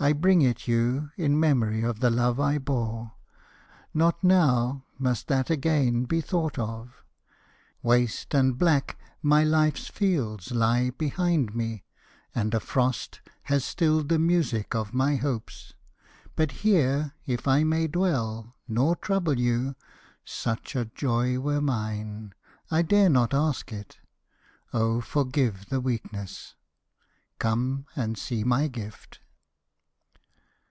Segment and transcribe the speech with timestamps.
[0.00, 3.14] I bring it you In memory of the love I bore.
[3.92, 7.02] Not now Must that again be thought of!
[7.82, 11.82] Waste and black My life's fields lie behind me,
[12.32, 15.74] and a frost Has stilled the music of my hopes,
[16.36, 19.74] but here If I may dwell, nor trouble you,
[20.24, 22.34] such a joy Were mine,
[22.70, 23.98] I dare not ask it.
[24.72, 26.54] Oh forgive The weakness!
[27.40, 29.18] Come and see my gift!"